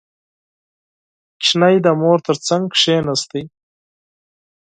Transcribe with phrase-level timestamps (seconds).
[0.03, 3.31] •ماشوم د مور تر څنګ کښېناست.